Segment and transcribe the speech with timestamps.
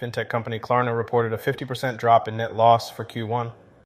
[0.00, 3.52] fintech company Klarna reported a 50% drop in net loss for Q1.